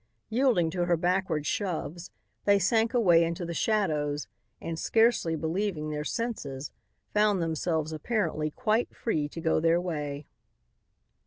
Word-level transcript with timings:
Yielding 0.31 0.71
to 0.71 0.85
her 0.85 0.97
backward 0.97 1.45
shoves, 1.45 2.09
they 2.45 2.57
sank 2.57 2.91
away 2.95 3.23
into 3.23 3.45
the 3.45 3.53
shadows 3.53 4.27
and, 4.59 4.79
scarcely 4.79 5.35
believing 5.35 5.91
their 5.91 6.03
senses, 6.03 6.71
found 7.13 7.39
themselves 7.39 7.93
apparently 7.93 8.49
quite 8.49 8.95
free 8.95 9.29
to 9.29 9.39
go 9.39 9.59
their 9.59 9.79
way. 9.79 10.25